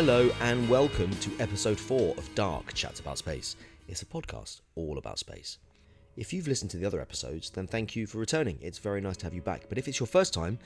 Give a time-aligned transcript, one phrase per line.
[0.00, 3.54] Hello and welcome to episode 4 of Dark Chats About Space.
[3.86, 5.58] It's a podcast all about space.
[6.20, 8.58] If you've listened to the other episodes, then thank you for returning.
[8.60, 9.70] It's very nice to have you back.
[9.70, 10.58] But if it's your first time,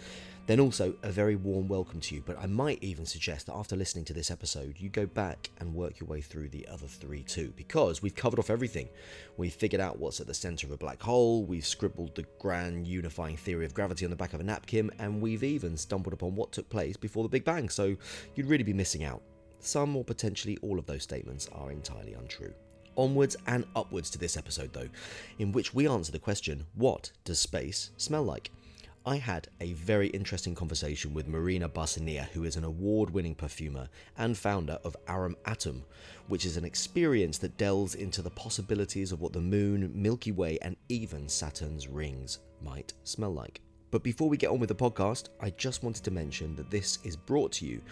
[0.46, 2.24] then also a very warm welcome to you.
[2.26, 5.72] But I might even suggest that after listening to this episode, you go back and
[5.72, 8.88] work your way through the other three too, because we've covered off everything.
[9.36, 12.88] We've figured out what's at the centre of a black hole, we've scribbled the grand
[12.88, 16.34] unifying theory of gravity on the back of a napkin, and we've even stumbled upon
[16.34, 17.94] what took place before the Big Bang, so
[18.34, 19.22] you'd really be missing out.
[19.60, 22.54] Some or potentially all of those statements are entirely untrue
[22.96, 24.88] onwards and upwards to this episode, though,
[25.38, 28.50] in which we answer the question what does space smell like?
[29.06, 33.90] I had a very interesting conversation with Marina Barcenilla, who is an award winning perfumer
[34.16, 35.82] and founder of Aromatum,
[36.28, 40.58] which is an experience that delves into the possibilities of what the moon, Milky Way,
[40.62, 43.60] and even Saturn's rings might smell like.
[43.90, 46.98] But before we get on with the podcast, I just wanted to mention that this
[47.04, 47.82] is brought to you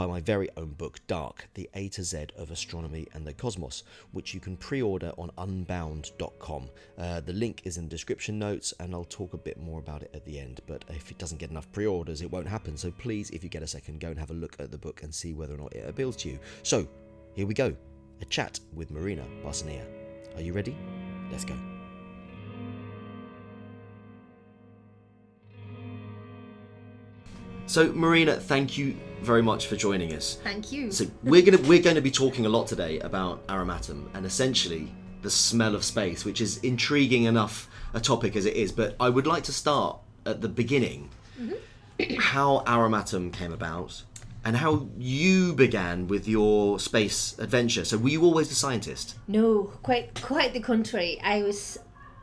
[0.00, 3.82] by my very own book, Dark, the A to Z of astronomy and the cosmos,
[4.12, 6.70] which you can pre order on unbound.com.
[6.96, 10.02] Uh, the link is in the description notes, and I'll talk a bit more about
[10.02, 10.62] it at the end.
[10.66, 12.78] But if it doesn't get enough pre orders, it won't happen.
[12.78, 15.02] So please, if you get a second, go and have a look at the book
[15.02, 16.38] and see whether or not it appeals to you.
[16.62, 16.88] So,
[17.34, 17.76] here we go
[18.22, 19.84] a chat with Marina Barcenilla.
[20.34, 20.74] Are you ready?
[21.30, 21.79] Let's go.
[27.70, 30.38] So, Marina, thank you very much for joining us.
[30.42, 30.90] Thank you.
[30.90, 34.92] So, we're gonna we're going to be talking a lot today about aromatum and essentially
[35.22, 38.72] the smell of space, which is intriguing enough a topic as it is.
[38.72, 42.14] But I would like to start at the beginning, Mm-hmm.
[42.18, 44.02] how aromatum came about,
[44.44, 47.84] and how you began with your space adventure.
[47.84, 49.14] So, were you always a scientist?
[49.28, 51.20] No, quite quite the contrary.
[51.22, 51.78] I was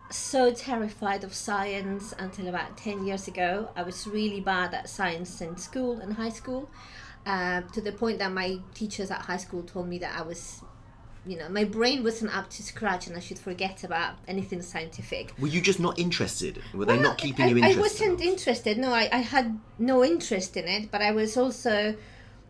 [0.09, 3.69] so terrified of science until about 10 years ago.
[3.75, 6.69] I was really bad at science in school and high school,
[7.25, 10.61] uh, to the point that my teachers at high school told me that I was,
[11.25, 15.33] you know, my brain wasn't up to scratch and I should forget about anything scientific.
[15.39, 16.61] Were you just not interested?
[16.73, 17.79] Were they not keeping I, you interested?
[17.79, 18.77] I wasn't interested.
[18.77, 21.95] No, I, I had no interest in it, but I was also.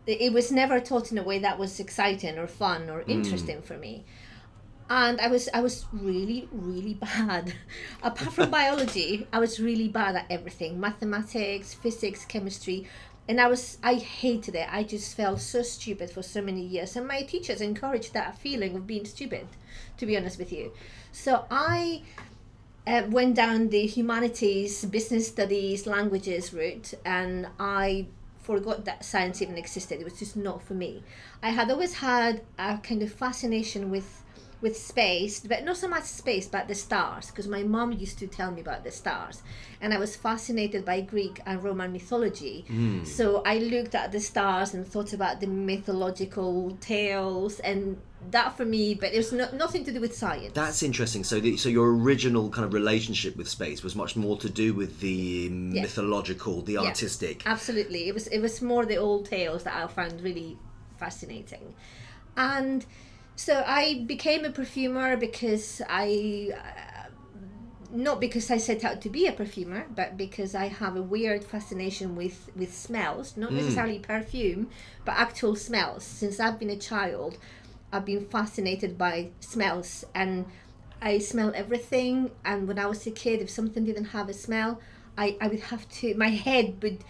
[0.06, 3.76] It was never taught in a way that was exciting or fun or interesting for
[3.76, 4.06] me.
[4.90, 7.52] And I was I was really really bad.
[8.02, 12.86] Apart from biology, I was really bad at everything: mathematics, physics, chemistry,
[13.28, 14.66] and I was I hated it.
[14.70, 18.76] I just felt so stupid for so many years, and my teachers encouraged that feeling
[18.76, 19.46] of being stupid.
[19.98, 20.72] To be honest with you,
[21.12, 22.02] so I
[22.86, 28.06] uh, went down the humanities, business studies, languages route, and I
[28.40, 30.00] forgot that science even existed.
[30.00, 31.02] It was just not for me.
[31.42, 34.24] I had always had a kind of fascination with
[34.60, 38.26] with space, but not so much space, but the stars, because my mom used to
[38.26, 39.42] tell me about the stars,
[39.80, 42.64] and I was fascinated by Greek and Roman mythology.
[42.66, 43.04] Hmm.
[43.04, 47.98] So I looked at the stars and thought about the mythological tales, and
[48.32, 50.52] that for me, but it was no, nothing to do with science.
[50.54, 51.22] That's interesting.
[51.22, 54.74] So, the, so your original kind of relationship with space was much more to do
[54.74, 57.42] with the mythological, the artistic.
[57.46, 60.58] Absolutely, it was it was more the old tales that I found really
[60.98, 61.74] fascinating,
[62.36, 62.84] and
[63.38, 66.50] so I became a perfumer because I.
[66.54, 67.04] Uh,
[67.90, 71.42] not because I set out to be a perfumer, but because I have a weird
[71.42, 74.68] fascination with, with smells, not necessarily perfume,
[75.06, 76.04] but actual smells.
[76.04, 77.38] Since I've been a child,
[77.90, 80.44] I've been fascinated by smells and
[81.00, 82.30] I smell everything.
[82.44, 84.80] And when I was a kid, if something didn't have a smell,
[85.16, 87.02] I, I would have to, my head would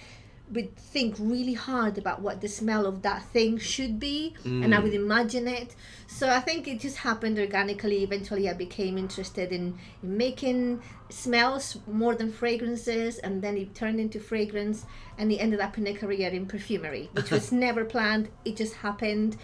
[0.53, 4.79] would think really hard about what the smell of that thing should be and I
[4.79, 5.05] would mm.
[5.05, 5.75] imagine it.
[6.07, 8.03] So I think it just happened organically.
[8.03, 14.00] Eventually I became interested in, in making smells more than fragrances and then it turned
[14.00, 14.87] into fragrance
[15.19, 18.29] and it ended up in a career in perfumery, which was never planned.
[18.44, 19.37] It just happened.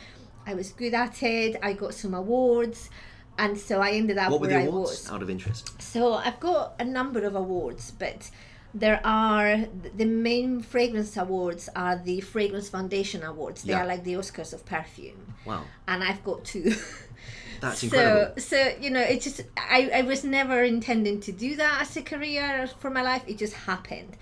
[0.46, 1.56] I was good at it.
[1.62, 2.90] I got some awards
[3.38, 4.90] and so I ended up What were where the I awards?
[4.90, 5.10] was.
[5.10, 5.80] Out of interest.
[5.82, 8.30] So I've got a number of awards, but
[8.74, 9.66] there are
[9.96, 13.62] the main fragrance awards are the Fragrance Foundation Awards.
[13.62, 13.82] They Yeah.
[13.82, 16.74] are like the Oscars of perfume, Wow, and I've got two.
[17.60, 18.40] that's so, incredible.
[18.40, 22.02] so you know, it just I, I was never intending to do that as a
[22.02, 23.22] career for my life.
[23.26, 24.16] It just happened,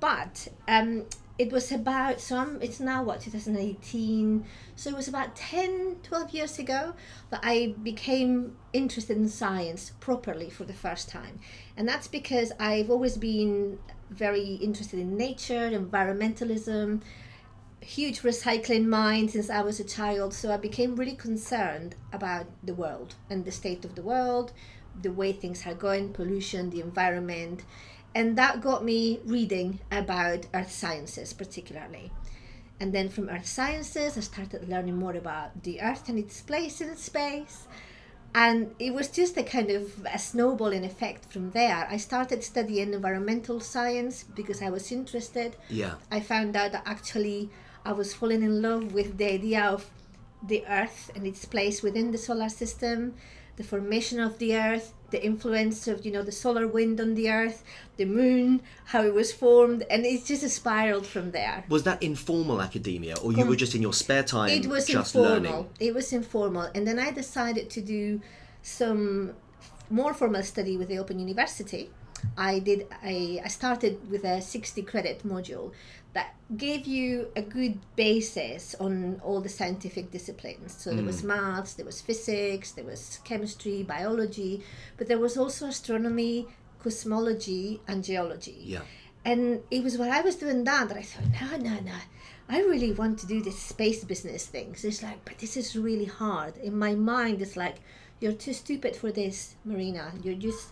[0.00, 1.04] but um,
[1.40, 4.44] it was about so I'm, it's now what 2018
[4.76, 6.92] so it was about 10 12 years ago
[7.30, 11.40] that i became interested in science properly for the first time.
[11.78, 13.78] And that's because i've always been
[14.10, 17.00] very interested in nature environmentalism
[17.80, 20.34] huge recycling mind since i was a child.
[20.34, 24.52] So i became really concerned about the world and the state of the world
[25.00, 27.62] the way things are going pollution the environment
[28.14, 32.10] and that got me reading about earth sciences particularly
[32.80, 36.80] And then from earth sciences, I started learning more about the earth and its place
[36.80, 37.68] in space.
[38.34, 41.86] And it was just a kind of a snowballing effect from there.
[41.90, 45.56] I started studying environmental science because I was interested.
[45.68, 45.94] Yeah.
[46.10, 47.50] I found out that actually
[47.84, 49.90] I was falling in love with the idea of
[50.42, 53.14] the earth and its place within the solar system,
[53.56, 57.30] the formation of the earth, the influence of you know the solar wind on the
[57.30, 57.62] earth,
[57.96, 61.64] the moon, how it was formed, and it's just spiraled from there.
[61.68, 65.14] Was that informal academia, or you were just in your spare time It was just
[65.14, 65.40] informal.
[65.42, 65.68] learning?
[65.78, 68.20] It was informal, and then I decided to do
[68.62, 69.34] some
[69.90, 71.90] more formal study with the Open University.
[72.36, 72.86] I did.
[73.02, 75.72] I, I started with a sixty credit module
[76.12, 80.74] that gave you a good basis on all the scientific disciplines.
[80.76, 81.06] So there Mm.
[81.06, 84.62] was maths, there was physics, there was chemistry, biology,
[84.96, 86.48] but there was also astronomy,
[86.82, 88.60] cosmology, and geology.
[88.64, 88.80] Yeah.
[89.24, 91.98] And it was while I was doing that that I thought, no, no, no.
[92.48, 94.74] I really want to do this space business thing.
[94.74, 96.56] So it's like, but this is really hard.
[96.56, 97.76] In my mind, it's like,
[98.18, 100.12] you're too stupid for this, Marina.
[100.24, 100.70] You're just,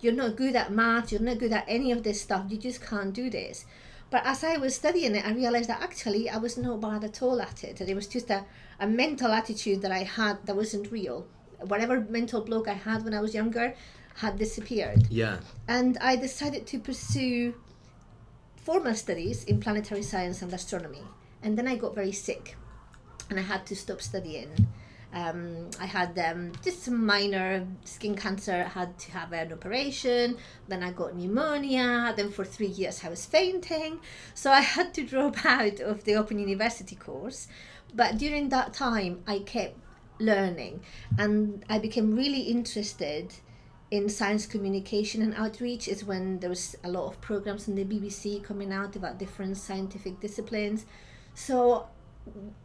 [0.00, 1.10] you're not good at math.
[1.12, 2.46] You're not good at any of this stuff.
[2.48, 3.64] You just can't do this.
[4.10, 7.20] But as I was studying it, I realized that actually I was not bad at
[7.22, 7.80] all at it.
[7.80, 8.44] And it was just a,
[8.80, 11.26] a mental attitude that I had that wasn't real.
[11.60, 13.74] Whatever mental block I had when I was younger
[14.14, 15.38] had disappeared Yeah.
[15.68, 17.54] and I decided to pursue
[18.56, 21.02] formal studies in planetary science and astronomy.
[21.42, 22.56] And then I got very sick,
[23.30, 24.66] and I had to stop studying.
[25.12, 28.52] Um, I had um, just some minor skin cancer.
[28.66, 30.36] I had to have an operation.
[30.68, 32.12] Then I got pneumonia.
[32.16, 34.00] Then for three years I was fainting.
[34.34, 37.48] So I had to drop out of the Open University course.
[37.94, 39.78] But during that time, I kept
[40.20, 40.80] learning,
[41.16, 43.32] and I became really interested
[43.90, 47.84] in science communication and outreach is when there was a lot of programs on the
[47.84, 50.84] BBC coming out about different scientific disciplines.
[51.34, 51.86] So,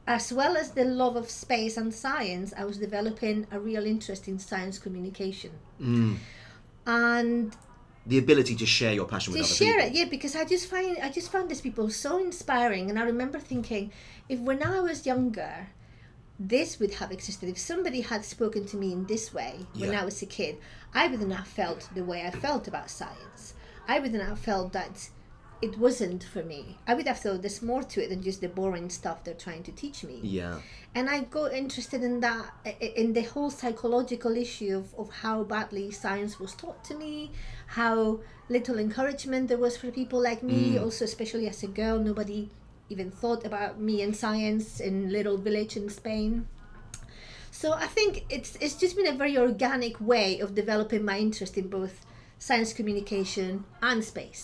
[0.07, 4.27] as well as the love of space and science, I was developing a real interest
[4.27, 5.51] in science communication.
[5.81, 6.18] Mm.
[6.86, 7.56] And
[8.06, 9.95] The ability to share your passion with to other share people.
[9.95, 13.04] it, yeah, because I just find I just found these people so inspiring, and I
[13.04, 13.92] remember thinking,
[14.27, 15.68] if when I was younger,
[16.39, 20.04] this would have existed, if somebody had spoken to me in this way when I
[20.04, 20.57] was a kid,
[20.94, 23.54] I wouldn't have felt the way I felt about science.
[23.88, 25.10] I wouldn't have felt that
[25.63, 26.62] it wasn't for me.
[26.89, 29.63] I would have thought there's more to it than just the boring stuff they're trying
[29.63, 30.56] to teach me Yeah.
[30.98, 32.45] and I got interested in that
[33.04, 37.31] in the whole psychological issue of, of how badly science was taught to me,
[37.80, 38.19] how
[38.50, 40.83] little encouragement there was for people like me, mm.
[40.83, 42.50] also especially as a girl, nobody
[42.89, 46.48] even thought about me and science in little village in Spain.
[47.51, 51.54] So I think it's it's just been a very organic way of developing my interest
[51.62, 51.95] in both
[52.48, 54.44] science communication and space.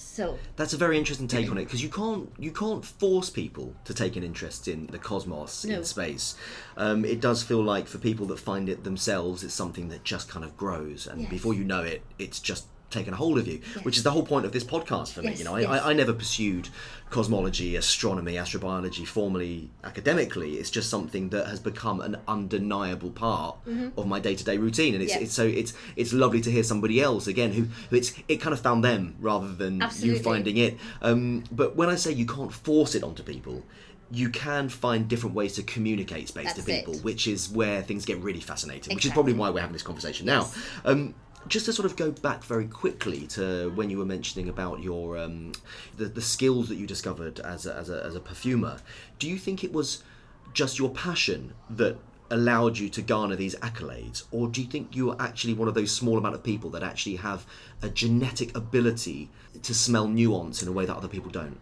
[0.00, 3.74] So That's a very interesting take on it because you can't you can't force people
[3.84, 5.76] to take an interest in the cosmos No.
[5.78, 6.36] in space.
[6.76, 10.28] Um, it does feel like for people that find it themselves, it's something that just
[10.28, 11.30] kind of grows, and Yes.
[11.30, 13.60] before you know it, it's just taken a hold of you.
[13.82, 15.34] Which is the whole point of this podcast for me.
[15.34, 15.70] You know, I, yes.
[15.70, 16.70] I, I never pursued
[17.10, 20.54] cosmology, astronomy, astrobiology formally academically.
[20.54, 23.56] It's just something that has become an undeniable part
[23.96, 25.24] of my day to day routine, and it's, Mm-hmm.
[25.24, 28.52] It's so it's it's lovely to hear somebody else again who, who it's it kind
[28.52, 30.18] of found them rather than Absolutely.
[30.18, 30.76] you finding it.
[31.02, 33.64] Um, but when I say you can't force it onto people,
[34.10, 37.04] you can find different ways to communicate space to people, it.
[37.04, 38.94] which is where things get really fascinating.
[38.94, 40.50] Which is probably why we're having this conversation now.
[40.84, 41.14] Um,
[41.48, 45.18] just to sort of go back very quickly to when you were mentioning about your
[45.18, 45.52] um,
[45.96, 48.78] the, the skills that you discovered as a, as, a, as a perfumer,
[49.18, 50.02] do you think it was
[50.52, 51.96] just your passion that
[52.30, 55.74] allowed you to garner these accolades, or do you think you are actually one of
[55.74, 57.46] those small amount of people that actually have
[57.80, 59.30] a genetic ability
[59.62, 61.58] to smell nuance in a way that other people don't?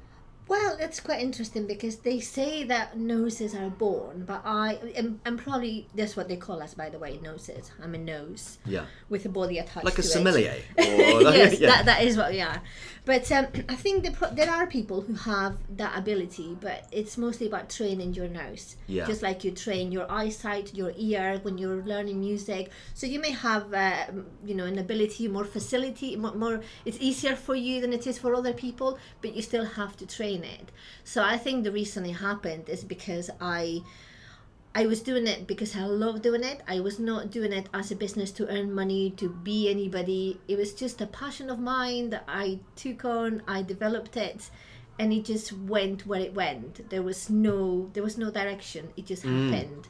[0.49, 5.37] Well, it's quite interesting because they say that noses are born, but I am I'm
[5.37, 7.73] probably that's what they call us, by the way, noses.
[7.83, 10.13] I'm a nose Yeah, with a body attached like a to it.
[10.13, 10.55] sommelier.
[10.79, 11.69] Yes, yeah.
[11.69, 12.63] that, that is what we are.
[13.05, 17.19] But um, I think the pro- there are people who have that ability, but it's
[17.19, 18.77] mostly about training your nose.
[18.87, 19.05] Yeah.
[19.07, 22.71] Just like you train your eyesight, your ear when you're learning music.
[22.95, 24.07] So you may have, uh,
[24.45, 26.61] you know, an ability, more facility, more, more.
[26.85, 30.07] It's easier for you than it is for other people, but you still have to
[30.07, 30.71] train it.
[31.05, 33.83] So I think the reason it happened is because I.
[34.75, 36.61] I was doing it because I love doing it.
[36.69, 40.39] I was not doing it as a business to earn money, to be anybody.
[40.49, 44.51] It was just a passion of mine that I took on, I developed it,
[44.99, 46.91] and it just went where it went.
[46.91, 48.89] There was no there was no direction.
[48.97, 49.51] It just mm.
[49.51, 49.89] happened.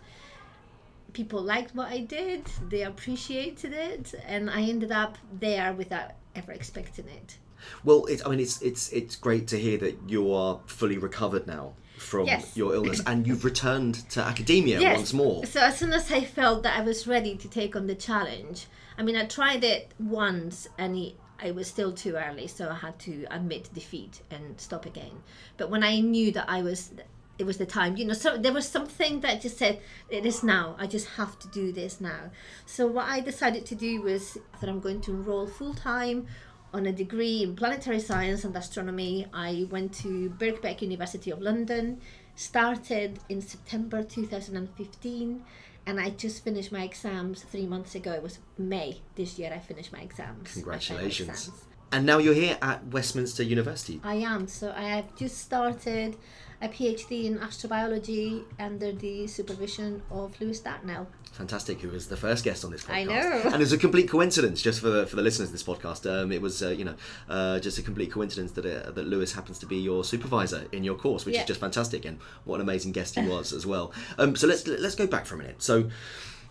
[1.12, 6.52] People liked what I did, they appreciated it, and I ended up there without ever
[6.52, 7.38] expecting it.
[7.84, 11.46] Well, it's, I mean, it's it's it's great to hear that you are fully recovered
[11.46, 12.56] now from Yes.
[12.56, 14.96] your illness, and you've returned to academia Yes.
[14.96, 15.46] once more.
[15.46, 18.66] So as soon as I felt that I was ready to take on the challenge,
[18.98, 22.74] I mean, I tried it once and it, I was still too early, so I
[22.74, 25.22] had to admit defeat and stop again.
[25.56, 26.92] But when I knew that I was,
[27.38, 27.96] it was the time.
[27.98, 30.76] You know, so there was something that just said, "It is now.
[30.78, 32.30] I just have to do this now."
[32.64, 36.26] So what I decided to do was that I'm going to enroll full time
[36.72, 39.26] on a degree in planetary science and astronomy.
[39.32, 42.00] I went to Birkbeck University of London,
[42.34, 45.42] started in September 2015,
[45.86, 48.12] and I just finished my exams three months ago.
[48.12, 50.44] It was May this year I finished my exams.
[50.48, 51.28] my Congratulations.
[51.28, 51.62] exams.
[51.92, 54.00] And now you're here at Westminster University.
[54.02, 54.48] I am.
[54.48, 56.16] So I have just started
[56.62, 61.06] a PhD in astrobiology under the supervision of Lewis Dartnell.
[61.32, 62.94] Fantastic, who was the first guest on this podcast.
[62.94, 63.42] I know.
[63.52, 66.10] And it's a complete coincidence, just for the, for the listeners of this podcast.
[66.10, 66.94] Um, it was, uh, you know,
[67.28, 70.82] uh, just a complete coincidence that uh, that Lewis happens to be your supervisor in
[70.82, 71.42] your course, which Yeah.
[71.42, 72.06] is just fantastic.
[72.06, 73.92] And what an amazing guest he was as well.
[74.18, 75.62] Um, so let's let's go back for a minute.
[75.62, 75.90] So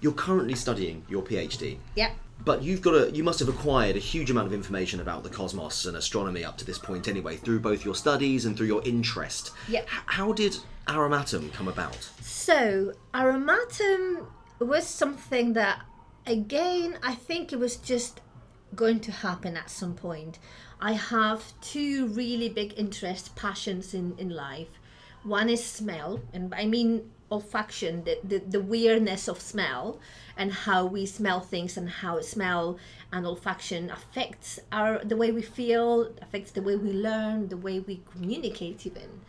[0.02, 1.78] you're currently studying your PhD.
[1.96, 2.12] Yeah.
[2.44, 5.30] But you've got a, you must have acquired a huge amount of information about the
[5.30, 8.84] cosmos and astronomy up to this point anyway, through both your studies and through your
[8.86, 9.52] interest.
[9.70, 9.84] Yep.
[9.84, 11.98] H- how did Aromatum come about?
[12.22, 14.28] So, aromatum
[14.60, 15.82] was something that,
[16.28, 18.22] again, I think it was just
[18.76, 20.40] going to happen at some point.
[20.82, 24.68] I have two really big interest passions in, in life.
[25.24, 30.00] One is smell, and I mean olfaction, the, the, the weirdness of smell
[30.38, 32.78] and how we smell things and how smell
[33.12, 37.80] and olfaction affects our the way we feel, affects the way we learn, the way
[37.80, 39.22] we communicate even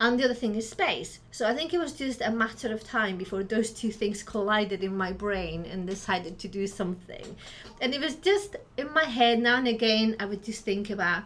[0.00, 1.20] and the other thing is space.
[1.30, 4.84] So I think it was just a matter of time before those two things collided
[4.84, 7.36] in my brain and decided to do something.
[7.80, 11.22] And it was just in my head now and again, I would just think about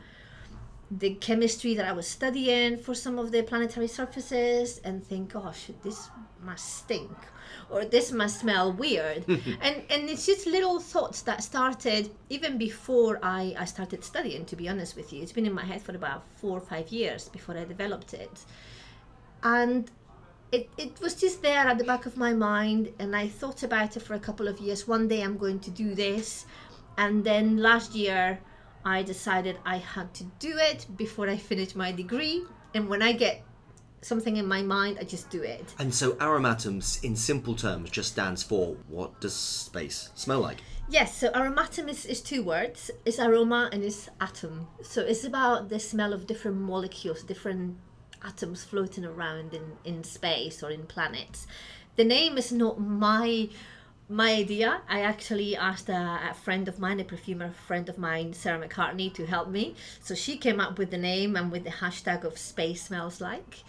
[0.90, 5.40] the chemistry that I was studying for some of the planetary surfaces and think, oh,
[5.40, 6.09] gosh, this
[6.42, 7.11] must stink
[7.70, 9.25] or this must smell weird.
[9.28, 14.56] and and it's just little thoughts that started even before I, I started studying, to
[14.56, 15.23] be honest with you.
[15.23, 18.44] It's been in my head for about four or five years before I developed it.
[19.42, 19.90] And
[20.52, 23.97] it, it was just there at the back of my mind and I thought about
[23.97, 24.88] it for a couple of years.
[24.88, 26.47] One day I'm going to do this.
[26.99, 28.40] And then last year
[28.85, 32.45] I decided I had to do it before I finish my degree.
[32.75, 33.43] And when I get
[34.03, 35.75] something in my mind, I just do it.
[35.79, 40.59] And so Aromatum, in simple terms, just stands for what does space smell like?
[40.89, 42.91] Yes, so aromatum is, is two words.
[43.05, 44.67] It's aroma and it's atom.
[44.83, 47.77] So it's about the smell of different molecules, different
[48.25, 51.47] atoms floating around in, in space or in planets.
[51.95, 53.51] The name is not my
[54.11, 54.83] my idea.
[54.88, 59.12] I actually asked a, a friend of mine, a perfumer friend of mine, Sarah McCartney,
[59.14, 59.75] to help me.
[60.02, 63.62] So she came up with the name and with the hashtag of space smells like.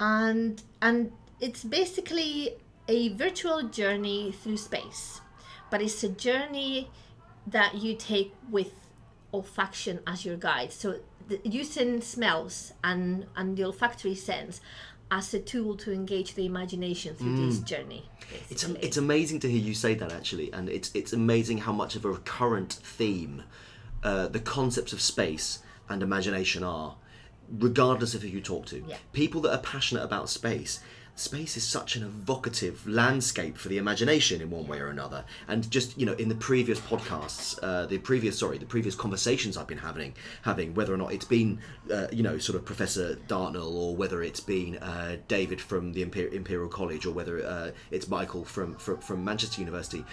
[0.00, 2.56] And and it's basically
[2.88, 5.20] a virtual journey through space
[5.70, 6.90] but it's a journey
[7.46, 8.72] that you take with
[9.32, 10.72] olfaction as your guide.
[10.72, 14.60] So the, using smells and and the olfactory sense
[15.10, 18.08] as a tool to engage the imagination through this journey.
[18.50, 21.72] It's am- it's amazing to hear you say that actually, and it's it's amazing how
[21.72, 23.44] much of a recurrent theme
[24.02, 26.96] uh, the concepts of space and imagination are,
[27.50, 28.84] regardless of who you talk to.
[28.86, 28.96] Yeah.
[29.12, 30.80] People that are passionate about space.
[31.18, 35.24] Space is such an evocative landscape for the imagination in one way or another.
[35.48, 39.56] And just you know, in the previous podcasts, uh, the previous sorry, the previous conversations
[39.56, 41.58] I've been having, having whether or not it's been
[41.90, 46.04] uh, you know sort of Professor Dartnell or whether it's been uh, David from the
[46.04, 50.04] Imper- Imperial College or whether uh, it's Michael from, from from Manchester University.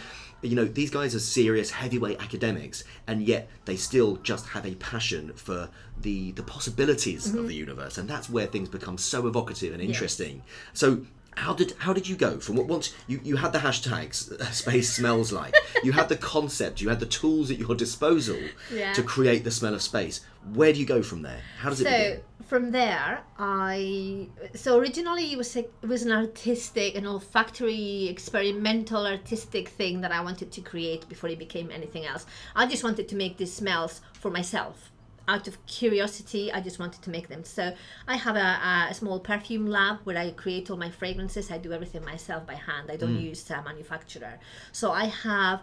[0.43, 4.75] You know, these guys are serious heavyweight academics, and yet they still just have a
[4.75, 5.69] passion for
[5.99, 7.47] the the possibilities of mm-hmm.
[7.47, 10.43] the universe, and that's where things become so evocative and interesting.
[10.73, 11.05] So.
[11.37, 14.51] How did how did you go from what once you, you had the hashtags uh,
[14.51, 18.37] space smells like you had the concept you had the tools at your disposal
[18.71, 18.93] Yeah.
[18.93, 20.21] to create the smell of space.
[20.53, 21.41] Where do you go from there?
[21.59, 22.21] How does it so begin?
[22.45, 29.07] from there i so originally it was a, it was an artistic an olfactory experimental
[29.07, 32.25] artistic thing that i wanted to create before it became anything else.
[32.55, 34.91] I just wanted to make these smells for myself
[35.27, 37.43] out of curiosity i just wanted to make them.
[37.43, 37.73] So
[38.07, 41.51] i have a, a small perfume lab where i create all my fragrances.
[41.51, 42.91] I do everything myself by hand.
[42.91, 43.23] I don't mm.
[43.23, 44.39] use a manufacturer.
[44.71, 45.61] So i have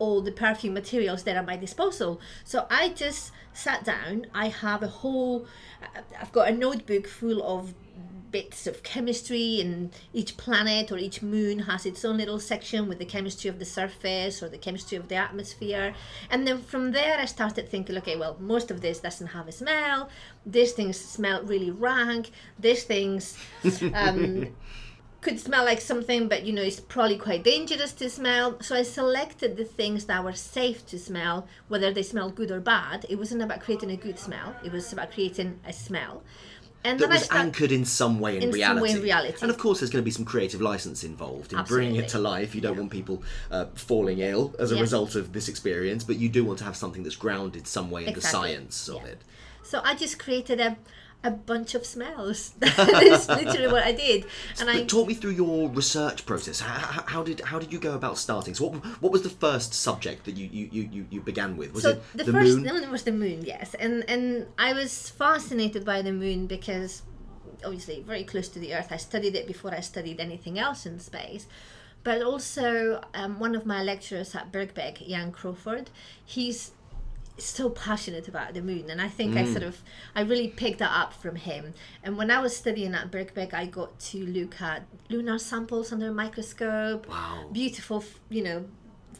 [0.00, 2.20] all the perfume materials that are at my disposal.
[2.42, 4.26] So I just sat down.
[4.34, 5.46] I have a whole,
[5.82, 7.74] uh, I've got a notebook full of
[8.30, 12.98] bits of chemistry and each planet or each moon has its own little section with
[12.98, 15.94] the chemistry of the surface or the chemistry of the atmosphere.
[16.30, 19.52] And then from there i started thinking okay well most of this doesn't have a
[19.52, 20.08] smell.
[20.46, 22.30] These things smell really rank.
[22.58, 23.36] These things
[23.94, 24.54] um,
[25.20, 28.60] could smell like something but you know it's probably quite dangerous to smell.
[28.60, 32.60] So i selected the things that were safe to smell whether they smell good or
[32.60, 33.06] bad.
[33.08, 34.54] It wasn't about creating a good smell.
[34.64, 36.22] It was about creating a smell
[36.84, 38.82] and that was start, anchored in some way in, in reality.
[38.82, 39.38] Way in reality.
[39.42, 41.86] And of course, there's going to be some creative license involved in Absolutely.
[41.86, 42.54] bringing it to life.
[42.54, 42.80] You don't yeah.
[42.80, 44.80] want people uh, falling ill as a yeah.
[44.80, 48.04] result of this experience, but you do want to have something that's grounded some way
[48.04, 48.20] in exactly.
[48.20, 49.08] the science of yeah.
[49.08, 49.22] it.
[49.62, 50.76] So I just created a
[51.22, 52.50] a bunch of smells.
[52.58, 54.24] That's literally what I did.
[54.58, 56.60] And but I talk me through your research process.
[56.60, 58.54] How, how, did how did you go about starting?
[58.54, 61.74] So what what was the first subject that you you, you, you began with?
[61.74, 62.82] Was so it the, the first moon?
[62.82, 63.74] one was the moon, yes.
[63.74, 67.02] And and I was fascinated by the moon because
[67.64, 68.88] obviously very close to the Earth.
[68.90, 71.46] I studied it before I studied anything else in space.
[72.02, 75.90] But also, um, one of my lecturers at Birkbeck, Ian Crawford,
[76.24, 76.72] he's
[77.44, 79.38] so passionate about the moon and i think mm.
[79.38, 79.82] i sort of
[80.14, 83.66] i really picked that up from him and when i was studying at birkbeck i
[83.66, 88.64] got to look at lunar samples under a microscope wow beautiful you know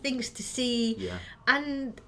[0.03, 1.19] things to see yeah.
[1.47, 2.01] and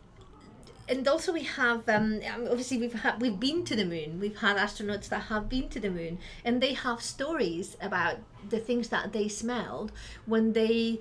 [0.88, 4.56] and also we have um, obviously we've had we've been to the moon we've had
[4.56, 8.16] astronauts that have been to the moon and they have stories about
[8.50, 9.92] the things that they smelled
[10.26, 11.00] when they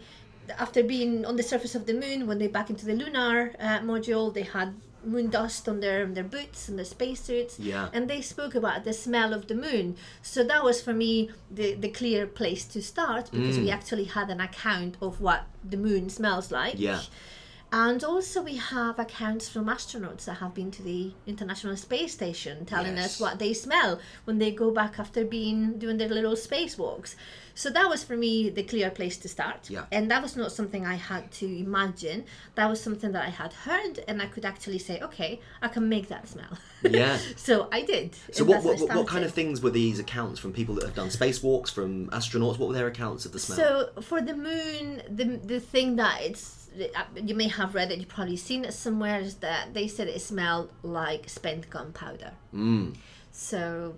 [0.57, 3.79] after being on the surface of the moon when they back into the lunar uh,
[3.79, 7.59] module they had moon dust on their on their boots and their spacesuits.
[7.59, 7.89] Yeah.
[7.93, 9.95] And they spoke about the smell of the moon.
[10.21, 13.63] So that was for me the the clear place to start because mm.
[13.63, 16.75] we actually had an account of what the moon smells like.
[16.77, 17.01] Yeah
[17.71, 22.65] and also, we have accounts from astronauts that have been to the International Space Station
[22.65, 23.05] telling yes.
[23.05, 27.15] us what they smell when they go back after being doing their little spacewalks.
[27.55, 29.69] So that was for me the clear place to start.
[29.69, 29.85] Yeah.
[29.89, 32.25] And that was not something I had to imagine.
[32.55, 35.87] That was something that I had heard, and I could actually say, okay, I can
[35.87, 36.57] make that smell.
[36.89, 37.19] Yeah.
[37.35, 38.15] so I did.
[38.31, 41.09] So what what, what kind of things were these accounts from people that have done
[41.09, 42.57] spacewalks, from astronauts?
[42.57, 43.57] What were their accounts of the smell?
[43.57, 46.60] So for the moon, the the thing that it's
[47.15, 50.21] you may have read it, you've probably seen it somewhere, is that they said it
[50.21, 52.33] smelled like spent gunpowder.
[52.53, 52.95] Mm.
[53.31, 53.95] So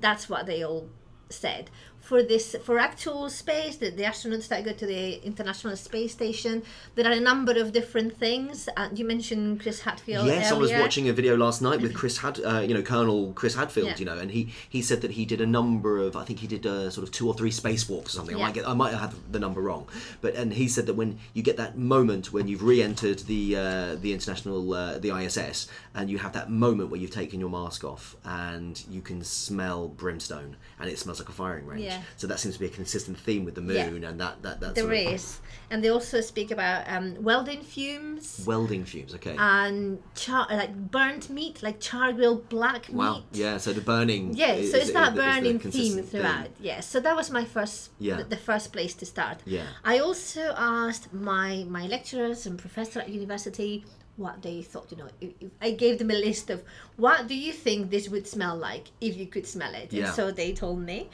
[0.00, 0.88] that's what they all
[1.30, 1.70] said
[2.02, 6.60] for this for actual space the, the astronauts that go to the international space station
[6.96, 10.56] there are a number of different things uh, you mentioned chris hadfield yes earlier.
[10.56, 13.54] i was watching a video last night with chris had uh, you know colonel chris
[13.54, 13.96] hadfield yeah.
[13.96, 16.48] you know and he he said that he did a number of i think he
[16.48, 18.42] did uh, sort of two or three spacewalks or something yeah.
[18.42, 19.86] i might get i might have the number wrong
[20.20, 23.94] but and he said that when you get that moment when you've re-entered the uh,
[24.00, 27.84] the international uh, the iss and you have that moment where you've taken your mask
[27.84, 31.91] off and you can smell brimstone and it smells like a firing range yeah.
[32.16, 34.08] So that seems to be a consistent theme with the moon, yeah.
[34.08, 35.40] and that that that's there is.
[35.70, 38.44] And they also speak about um, welding fumes.
[38.46, 39.36] Welding fumes, okay.
[39.38, 43.14] And char like burnt meat, like char grilled black wow.
[43.14, 43.24] meat.
[43.32, 44.34] Yeah, so the burning.
[44.34, 46.44] Yeah, so it's that burning theme throughout.
[46.44, 46.52] Thing.
[46.60, 48.16] Yeah, so that was my first, yeah.
[48.16, 49.38] the, the first place to start.
[49.44, 49.66] Yeah.
[49.84, 53.84] I also asked my my lecturers and professor at university
[54.16, 56.62] what they thought you know if, if i gave them a list of
[56.96, 60.04] what do you think this would smell like if you could smell it yeah.
[60.04, 61.08] and so they told me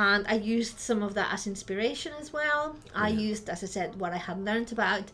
[0.00, 2.76] and I used some of that as inspiration as well.
[2.94, 5.04] I used, as I said, what I had learned about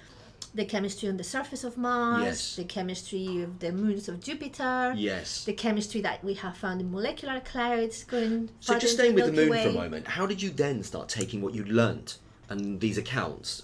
[0.55, 2.57] the chemistry on the surface of Mars, yes.
[2.57, 6.92] the chemistry of the moons of Jupiter, yes, the chemistry that we have found in
[6.92, 8.49] molecular clouds going.
[8.61, 9.64] So just staying with the moon Way.
[9.64, 12.18] for a moment, how did you then start taking what you learnt
[12.49, 13.62] and these accounts?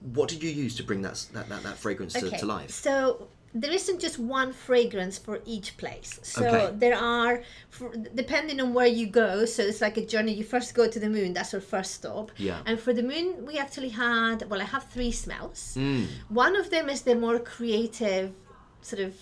[0.00, 2.28] What did you use to bring that that, that, that fragrance okay.
[2.28, 2.70] to, to life?
[2.70, 6.20] So there isn't just one fragrance for each place.
[6.22, 6.76] So okay.
[6.76, 9.44] there are, for, depending on where you go.
[9.46, 10.34] So it's like a journey.
[10.34, 11.32] You first go to the moon.
[11.32, 12.30] That's our first stop.
[12.36, 12.60] Yeah.
[12.66, 14.48] And for the moon, we actually had.
[14.50, 15.76] Well, I have three smells.
[15.78, 16.06] Mm.
[16.28, 18.34] One of them is the more creative,
[18.82, 19.14] sort of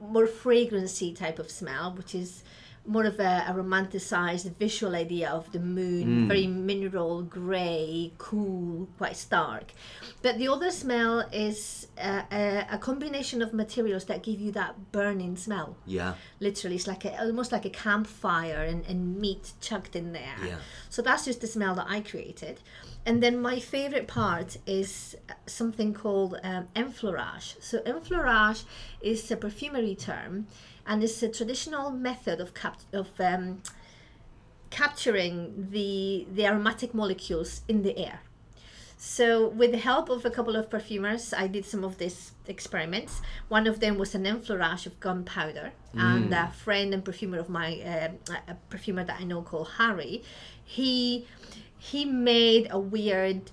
[0.00, 2.42] more fragrancy type of smell, which is
[2.90, 6.28] more of a, a, romanticized visual idea of the moon, mm.
[6.28, 9.72] very mineral grey, cool, quite stark.
[10.22, 14.90] But the other smell is a, a, a, combination of materials that give you that
[14.90, 15.76] burning smell.
[15.86, 16.14] Yeah.
[16.40, 20.38] Literally, it's like a, almost like a campfire and, and meat chucked in there.
[20.44, 20.56] Yeah.
[20.88, 22.58] So that's just the smell that I created.
[23.06, 27.56] And then my favorite part is something called um, enfleurage.
[27.60, 28.64] So enfleurage
[29.00, 30.48] is a perfumery term
[30.90, 33.62] and it's a traditional method of cap- of um,
[34.70, 38.18] capturing the the aromatic molecules in the air.
[39.02, 43.22] So, with the help of a couple of perfumers, I did some of these experiments.
[43.48, 47.68] One of them was an enfleurage of gunpowder, and a friend and perfumer of my,
[47.80, 50.22] uh, a perfumer that I know called Harry,
[50.64, 51.26] he
[51.78, 53.50] he made a weird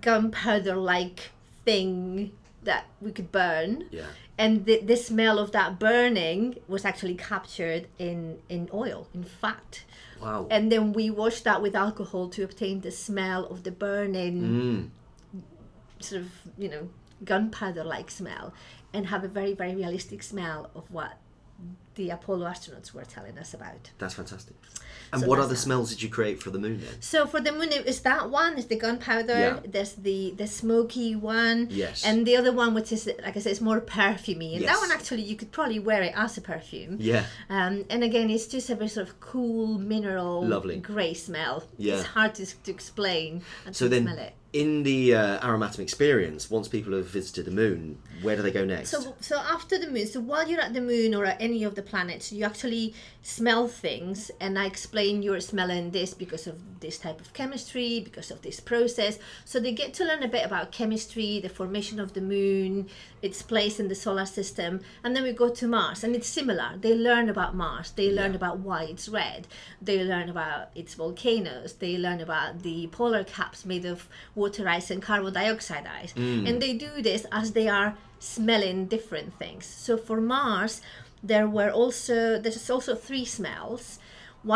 [0.00, 1.30] gunpowder-like
[1.64, 2.32] thing
[2.64, 4.06] that we could burn Yeah.
[4.38, 9.84] And the, the smell of that burning was actually captured in in oil in fat
[10.20, 10.46] Wow.
[10.50, 14.90] and then we washed that with alcohol to obtain the smell of the burning
[15.34, 15.42] Mm.
[16.04, 16.88] sort of you know
[17.24, 18.52] gunpowder like smell
[18.94, 21.12] and have a very very realistic smell of what
[21.94, 24.54] the apollo astronauts were telling us about That's fantastic.
[25.12, 25.56] And So what other that.
[25.56, 27.00] smells did you create for the moon then?
[27.00, 29.60] so for the moon it is that one is the gunpowder Yeah.
[29.74, 32.04] there's the the smoky one Yes.
[32.04, 34.90] and the other one which is like i said it's more perfumey and that one
[34.90, 37.24] actually you could probably wear it as a perfume Yeah.
[37.50, 40.78] Um, and again, it's just a very sort of cool mineral, Lovely.
[40.78, 41.64] grey smell.
[41.76, 41.94] Yeah.
[41.96, 44.32] It's hard to, to explain and So to then, it.
[44.52, 48.64] In the uh, Aromatum experience, once people have visited the moon, where do they go
[48.64, 48.90] next?
[48.90, 51.74] So, so after the moon, so while you're at the moon or at any of
[51.74, 56.98] the planets, you actually smell things, and I explain you're smelling this because of this
[56.98, 59.18] type of chemistry, because of this process.
[59.46, 62.88] So they get to learn a bit about chemistry, the formation of the moon,
[63.22, 66.72] its place in the solar system, and then we go to Mars, and it's similar.
[66.78, 67.92] They learn about Mars.
[67.92, 68.36] They learn Yeah.
[68.36, 69.46] about why it's red.
[69.80, 71.72] They learn about its volcanoes.
[71.74, 74.08] They learn about the polar caps made of
[74.42, 76.12] water ice and carbon dioxide ice.
[76.14, 76.48] Mm.
[76.48, 77.90] And they do this as they are
[78.34, 79.64] smelling different things.
[79.86, 80.74] So for Mars,
[81.30, 83.84] there were also there's also three smells.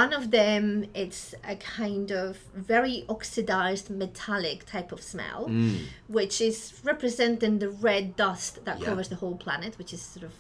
[0.03, 0.63] One of them
[1.03, 1.23] it's
[1.55, 2.31] a kind of
[2.73, 5.77] very oxidized metallic type of smell, mm.
[6.19, 6.57] which is
[6.91, 8.89] representing the red dust that Yeah.
[8.89, 10.35] covers the whole planet, which is sort of,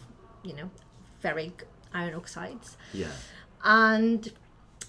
[0.48, 0.68] you know,
[1.22, 1.56] ferric
[1.94, 3.14] iron oxides yeah.
[3.64, 4.20] and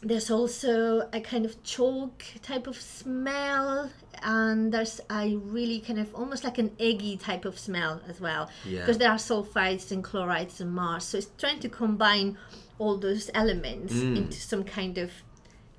[0.09, 3.89] there's also a kind of chalk type of smell
[4.23, 8.49] and there's a really kind of almost like an eggy type of smell as well
[8.65, 8.79] Yeah.
[8.81, 12.37] because there are sulfides and chlorides and mars so it's trying to combine
[12.79, 14.17] all those elements Mm.
[14.17, 15.11] into some kind of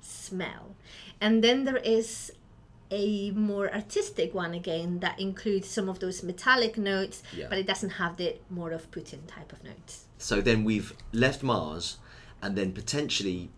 [0.01, 0.75] smell
[1.21, 2.31] and then there is
[2.91, 7.47] a more artistic one again that includes some of those metallic notes Yeah.
[7.49, 11.43] but it doesn't have the more of putin type of notes So then we've left
[11.43, 11.97] Mars,
[12.41, 13.49] and then potentially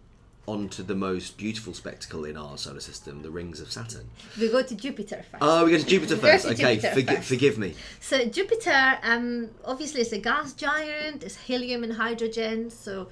[0.48, 4.10] onto the most beautiful spectacle in our solar system, the rings of Saturn.
[4.40, 6.46] we go to jupiter first Oh, we go to Jupiter first.
[6.46, 7.28] to okay, Jupiter forgi- first.
[7.28, 7.76] forgive me.
[8.00, 11.24] So Jupiter, um, obviously, is a gas giant.
[11.24, 13.10] It's helium and hydrogen, so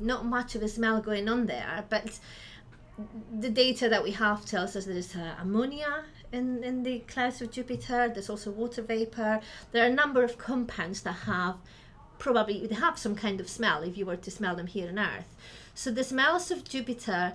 [0.00, 1.84] not much of a smell going on there.
[1.88, 2.18] But
[3.38, 7.50] the data that we have tells us there's uh, ammonia in, in the clouds of
[7.52, 8.10] Jupiter.
[8.12, 9.40] There's also water vapor.
[9.70, 11.56] There are a number of compounds that have
[12.18, 14.98] probably they have some kind of smell if you were to smell them here on
[14.98, 15.34] Earth.
[15.74, 17.34] So the smells of Jupiter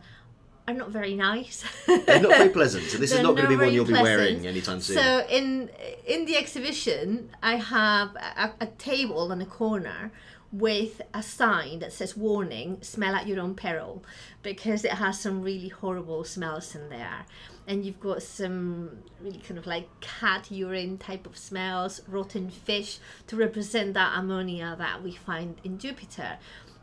[0.68, 1.64] are not very nice.
[1.86, 3.94] They're not very pleasant, so this is They're not going to be one you'll be
[3.94, 4.98] wearing anytime soon.
[4.98, 5.70] So in
[6.06, 10.12] in the exhibition, I have a, a table in a corner
[10.52, 14.04] with a sign that says "Warning: Smell at your own peril,"
[14.44, 17.26] because it has some really horrible smells in there,
[17.66, 23.00] and you've got some really kind of like cat urine type of smells, rotten fish
[23.28, 26.38] to represent that ammonia that we find in Jupiter.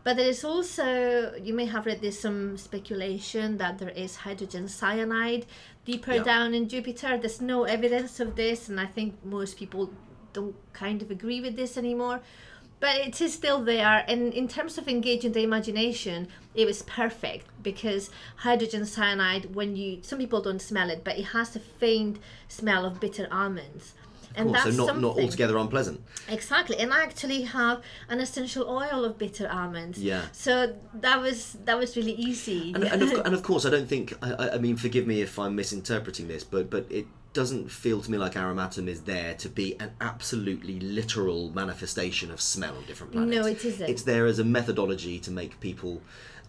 [0.04, 4.68] But there is also, you may have read this, some speculation that there is hydrogen
[4.68, 5.46] cyanide
[5.86, 7.16] deeper down in Jupiter.
[7.16, 9.90] There's no evidence of this, and I think most people
[10.34, 12.20] don't kind of agree with this anymore.
[12.80, 17.46] But it is still there, and in terms of engaging the imagination, it was perfect
[17.62, 22.18] because hydrogen cyanide, when you some people don't smell it, but it has a faint
[22.46, 23.94] smell of bitter almonds.
[24.36, 26.00] Of course, so not, not altogether unpleasant.
[26.28, 29.98] Exactly, and I actually have an essential oil of bitter almonds.
[29.98, 30.22] Yeah.
[30.32, 32.72] So that was that was really easy.
[32.74, 34.14] And, and, of, and of course, I don't think.
[34.22, 38.00] I, I- I mean, forgive me if I'm misinterpreting this, but but it doesn't feel
[38.00, 42.84] to me like Aromatum is there to be an absolutely literal manifestation of smell on
[42.86, 43.36] different planets.
[43.36, 43.88] No, it isn't.
[43.90, 46.00] It's there as a methodology to make people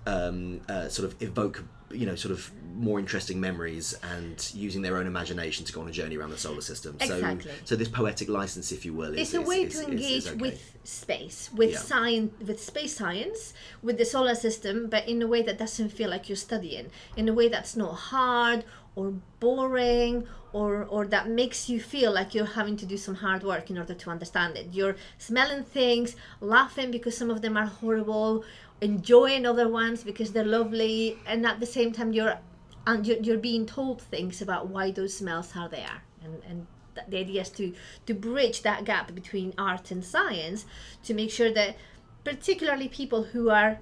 [0.05, 4.97] um, uh, sort of evoke, you know, sort of more interesting memories and using their
[4.97, 6.95] own imagination to go on a journey around the solar system.
[6.99, 7.51] Exactly.
[7.51, 9.87] So, so this poetic license, if you will, is it's a way is- to is-
[9.87, 10.35] engage okay.
[10.35, 11.79] with space, with Yeah.
[11.79, 16.09] science, with space science, with the solar system, but in a way that doesn't feel
[16.09, 18.65] like you're studying, in a way that's not hard
[18.95, 23.43] or boring or or that makes you feel like you're having to do some hard
[23.43, 24.67] work in order to understand it.
[24.71, 28.43] You're smelling things, laughing because some of them are horrible,
[28.81, 32.37] enjoying other ones because they're lovely, and at the same time you're
[32.87, 36.67] and you're, you're being told things about why those smells are there and and
[37.09, 37.73] the idea is to
[38.05, 40.65] to bridge that gap between art and science
[41.03, 41.75] to make sure that
[42.23, 43.79] particularly people who are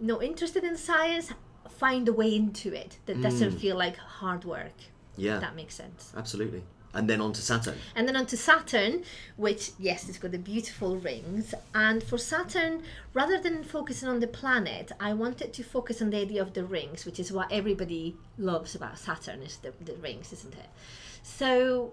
[0.00, 1.32] not interested in science
[1.68, 3.60] find a way into it that doesn't mm.
[3.60, 4.72] feel like hard work
[5.16, 5.38] Yeah.
[5.38, 6.62] that makes sense Absolutely.
[6.94, 7.76] And then on to Saturn.
[7.94, 9.02] And then onto Saturn,
[9.36, 11.54] which, yes, it's got the beautiful rings.
[11.74, 16.18] And for Saturn, rather than focusing on the planet, I wanted to focus on the
[16.18, 20.32] idea of the rings, which is what everybody loves about Saturn, is the, the rings,
[20.32, 20.68] isn't it?
[21.22, 21.92] So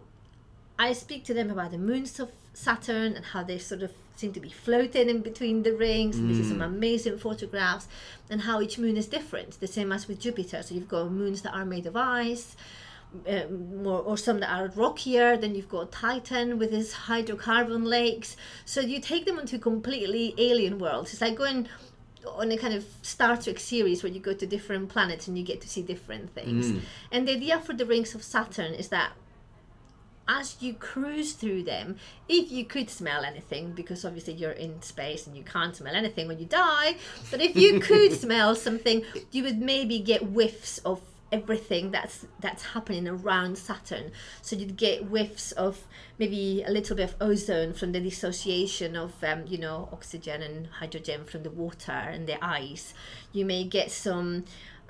[0.78, 4.34] I speak to them about the moons of Saturn and how they sort of seem
[4.34, 6.18] to be floating in between the rings.
[6.18, 6.66] And this is some mm.
[6.66, 7.88] amazing photographs,
[8.30, 10.62] and how each moon is different, the same as with Jupiter.
[10.62, 12.56] So you've got moons that are made of ice,
[13.28, 15.38] um, or, or some that are rockier.
[15.38, 18.36] Then you've got Titan with his hydrocarbon lakes.
[18.65, 21.12] So you take them into completely alien worlds.
[21.13, 21.67] It's like going
[22.28, 25.43] on a kind of Star Trek series where you go to different planets and you
[25.43, 26.67] get to see different things.
[27.12, 29.13] And the idea for the rings of Saturn is that
[30.28, 31.97] as you cruise through them,
[32.30, 36.28] if you could smell anything, because obviously you're in space and you can't smell anything
[36.28, 36.95] when you die,
[37.30, 42.63] but if you could smell something, you would maybe get whiffs of everything that's that's
[42.63, 44.12] happening around Saturn.
[44.41, 45.88] So you'd get whiffs of
[46.20, 50.67] maybe a little bit of ozone from the dissociation of um, you know oxygen and
[50.67, 52.94] hydrogen from the water and the ice.
[53.32, 54.46] You may get some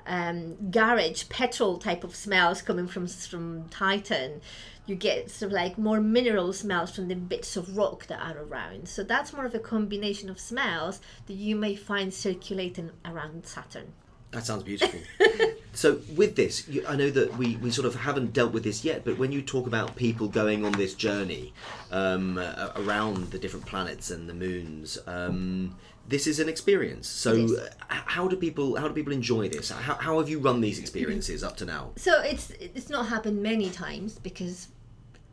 [0.06, 4.40] um, garage petrol type of smells coming from from Titan.
[4.84, 8.42] You get sort of like more mineral smells from the bits of rock that are
[8.42, 8.88] around.
[8.88, 13.92] So that's more of a combination of smells that you may find circulating around Saturn.
[14.32, 14.98] That sounds beautiful.
[15.74, 18.84] so, with this, you, I know that we, we sort of haven't dealt with this
[18.84, 21.52] yet, but when you talk about people going on this journey
[21.90, 25.76] um, a- around the different planets and the moons, um,
[26.08, 27.08] this is an experience.
[27.08, 29.70] So, uh, how do people how do people enjoy this?
[29.70, 31.90] How, how have you run these experiences up to now?
[31.96, 34.68] So it's it's not happened many times because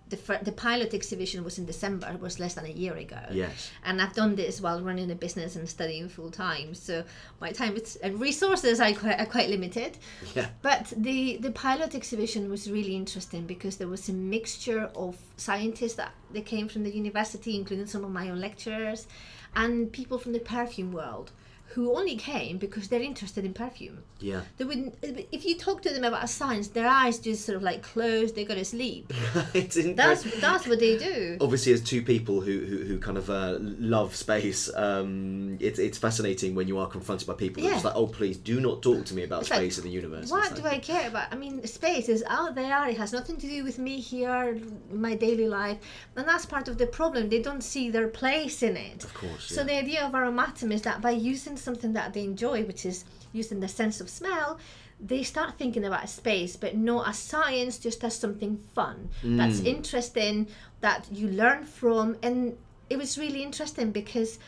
[0.09, 3.21] the fir- the pilot exhibition was in December, it was less than a year ago.
[3.31, 3.71] Yes.
[3.83, 6.73] And I've done this while running a business and studying full time.
[6.73, 7.03] So
[7.39, 9.97] my time and resources are quite, are quite limited.
[10.35, 10.47] Yeah.
[10.61, 15.95] But the, the pilot exhibition was really interesting because there was a mixture of scientists
[15.95, 19.07] that they came from the university, including some of my own lecturers,
[19.55, 21.31] and people from the perfume world
[21.73, 23.99] who only came because they're interested in perfume.
[24.19, 24.41] Yeah.
[24.57, 24.95] They wouldn't.
[25.31, 28.31] If you talk to them about science, their eyes just sort of like close.
[28.31, 29.13] They go to sleep.
[29.53, 31.37] it's That's that's what they do.
[31.39, 35.97] Obviously, as two people who who, who kind of uh, love space, um, it's it's
[35.97, 38.81] fascinating when you are confronted by people who are just like, oh, please do not
[38.81, 40.31] talk to me about It's like, space and the universe.
[40.31, 41.31] What do I care about?
[41.31, 42.87] I mean, space is out there.
[42.89, 44.59] It has nothing to do with me here,
[44.91, 45.77] my daily life,
[46.15, 47.29] and that's part of the problem.
[47.29, 49.03] They don't see their place in it.
[49.03, 52.63] Of course, So the idea of aromatum is that by using something that they enjoy,
[52.63, 54.59] which is using the sense of smell,
[54.99, 59.65] they start thinking about space, but not as science, just as something fun that's mm.
[59.65, 60.47] interesting
[60.81, 62.17] that you learn from.
[62.21, 62.57] And
[62.89, 64.39] it was really interesting because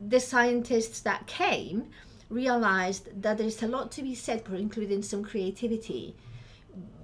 [0.00, 1.90] the scientists that came
[2.30, 6.16] realized that there's a lot to be said for including some creativity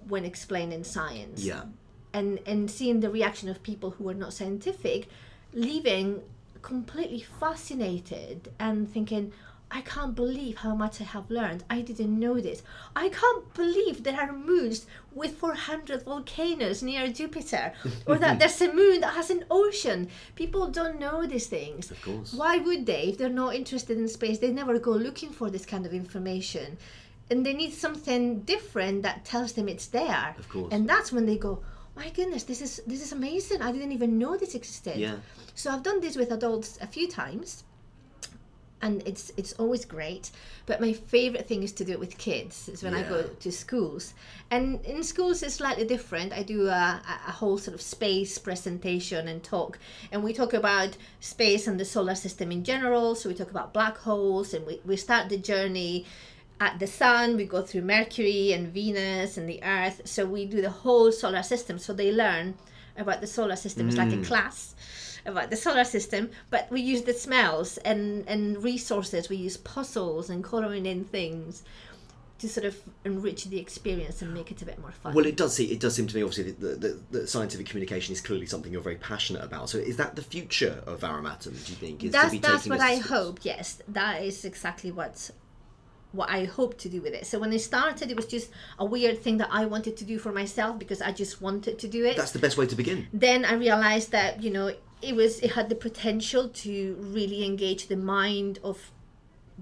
[0.08, 1.64] when explaining science Yeah.
[2.12, 5.08] and and seeing the reaction of people who are not scientific
[5.52, 6.22] leaving
[6.62, 9.32] completely fascinated and thinking
[9.72, 11.62] I can't believe how much I have learned.
[11.70, 12.62] I didn't know this.
[12.96, 17.72] I can't believe there are moons with 400 volcanoes near Jupiter,
[18.06, 20.08] or that there's a moon that has an ocean.
[20.34, 21.90] People don't know these things.
[21.92, 22.32] Of course.
[22.32, 23.10] Why would they?
[23.10, 26.76] If they're not interested in space, they never go looking for this kind of information.
[27.30, 30.34] And they need something different that tells them it's there.
[30.36, 30.72] Of course.
[30.72, 31.62] And that's when they go,
[31.96, 33.62] my goodness, this is this is amazing.
[33.62, 34.96] I didn't even know this existed.
[34.96, 35.16] Yeah.
[35.54, 37.64] So I've done this with adults a few times.
[38.82, 40.30] And it's it's always great,
[40.64, 42.66] but my favorite thing is to do it with kids.
[42.66, 44.14] Is when I go to schools,
[44.50, 46.32] and in schools it's slightly different.
[46.32, 49.78] I do a, a- a whole sort of space presentation and talk,
[50.10, 53.14] and we talk about space and the solar system in general.
[53.14, 56.06] So we talk about black holes, and we, we start the journey
[56.60, 57.36] at the sun.
[57.36, 60.02] We go through Mercury and Venus and the Earth.
[60.04, 61.78] So we do the whole solar system.
[61.78, 62.54] So they learn
[62.96, 63.88] about the solar system.
[63.88, 64.26] It's like a mm.
[64.26, 64.74] class
[65.26, 69.28] about the solar system, but we use the smells and, and resources.
[69.28, 71.62] We use puzzles and coloring in things
[72.38, 75.12] to sort of enrich the experience and make it a bit more fun.
[75.12, 75.66] Well, it does see.
[75.66, 78.80] It does seem to me, obviously, that, that, that scientific communication is clearly something you're
[78.80, 79.68] very passionate about.
[79.68, 81.52] So, is that the future of Aromatum?
[81.66, 82.02] Do you think?
[82.02, 83.40] Is to that's that's what I hope.
[83.42, 85.30] Yes, that is exactly what
[86.12, 87.26] what I hope to do with it.
[87.26, 90.18] So when I started, it was just a weird thing that I wanted to do
[90.18, 92.16] for myself because I just wanted to do it.
[92.16, 93.06] That's the best way to begin.
[93.12, 97.88] then I realized that you know it was it had the potential to really engage
[97.88, 98.90] the mind of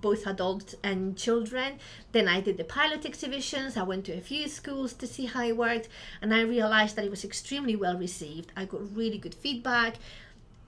[0.01, 1.79] both adults and children.
[2.13, 3.77] Then I did the pilot exhibitions.
[3.77, 5.89] I went to a few schools to see how it worked,
[6.23, 8.53] and I realized that it was extremely well received.
[8.57, 9.97] I got really good feedback.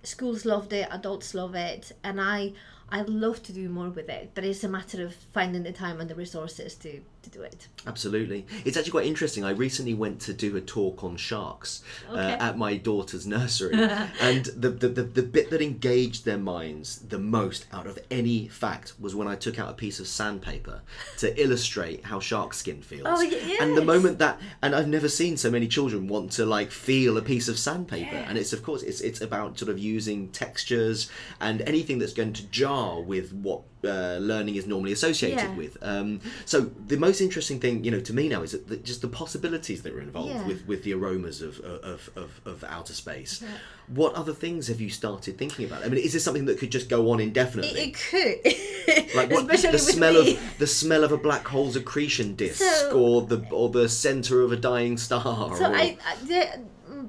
[0.02, 2.52] Schools loved it, adults love it, and I
[2.92, 6.00] I'd love to do more with it, but it's a matter of finding the time
[6.00, 7.68] and the resources to, to do it.
[7.86, 8.46] Absolutely.
[8.64, 9.44] It's actually quite interesting.
[9.44, 13.74] I recently went to do a talk on sharks uh, at my daughter's nursery.
[14.20, 18.48] and the, the, the, the bit that engaged their minds the most out of any
[18.48, 20.82] fact was when I took out a piece of sandpaper
[21.18, 23.02] to illustrate how shark skin feels.
[23.06, 26.46] Oh, y- And the moment that, and I've never seen so many children want to
[26.46, 28.16] like feel a piece of sandpaper.
[28.16, 32.32] And it's, of course, it's, it's about sort of using textures and anything that's going
[32.34, 35.54] to jar with what uh, learning is normally associated Yeah.
[35.54, 35.76] with.
[35.80, 39.00] Um, so the most interesting thing, you know, to me now is that the, just
[39.00, 40.46] the possibilities that are involved Yeah.
[40.46, 43.42] with, with the aromas of, of, of, of outer space.
[43.88, 45.82] What other things have you started thinking about?
[45.82, 47.80] I mean, is this something that could just go on indefinitely?
[47.80, 50.36] It, it could, like what especially the smell me.
[50.36, 54.42] of the smell of a black hole's accretion disk, So- or the or the center
[54.42, 55.56] of a dying star.
[55.56, 56.60] So or- I, I the,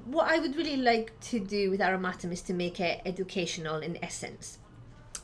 [0.06, 4.00] what I would really like to do with Aromatum is to make it educational in
[4.02, 4.58] essence.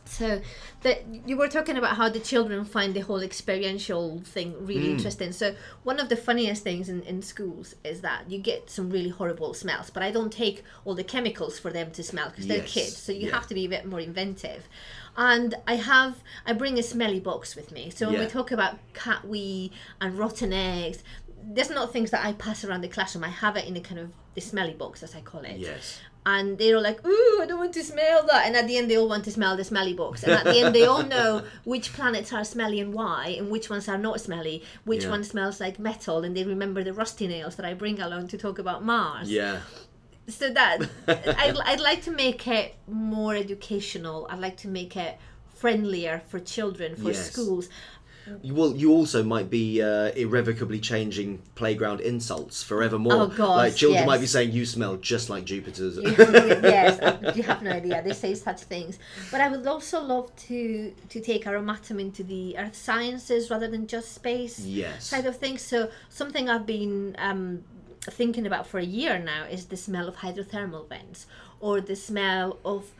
[0.07, 0.41] So
[0.81, 4.91] the, you were talking about how the children find the whole experiential thing really mm.
[4.91, 5.31] interesting.
[5.31, 9.09] So one of the funniest things in, in schools is that you get some really
[9.09, 12.57] horrible smells, but I don't take all the chemicals for them to smell because they're
[12.57, 12.97] Yes, kids.
[12.97, 13.35] So you yeah.
[13.35, 14.67] have to be a bit more inventive.
[15.15, 17.89] And I have I bring a smelly box with me.
[17.89, 18.21] So when Yeah.
[18.21, 21.03] we talk about cat wee and rotten eggs,
[21.43, 23.23] there's not things that I pass around the classroom.
[23.23, 25.57] I have it in a kind of the smelly box, as I call it.
[25.57, 25.99] yes.
[26.33, 28.87] And they're all like, "Ooh, I don't want to smell that." And at the end,
[28.89, 30.23] they all want to smell the smelly box.
[30.23, 31.29] And at the end, they all know
[31.73, 34.57] which planets are smelly and why, and which ones are not smelly.
[34.91, 35.11] Which Yeah.
[35.15, 38.37] one smells like metal, and they remember the rusty nails that I bring along to
[38.45, 39.59] talk about Mars Yeah.
[40.39, 40.77] so that
[41.43, 45.13] I'd, I'd like to make it more educational i'd like to make it
[45.61, 47.31] friendlier for children for Yes.
[47.31, 47.65] schools
[48.41, 48.75] You will.
[48.75, 53.13] You also might be uh, irrevocably changing playground insults forevermore.
[53.13, 54.07] Oh, gosh, Like children yes.
[54.07, 58.13] might be saying, "You smell just like Jupiter's." yes uh, you have no idea they
[58.13, 58.99] say such things
[59.31, 63.87] but i would also love to to take aromatum into the earth sciences rather than
[63.87, 65.05] just space Yes.
[65.07, 67.63] side of things so something i've been um,
[68.01, 71.27] thinking about for a year now is the smell of hydrothermal vents
[71.59, 72.91] or the smell of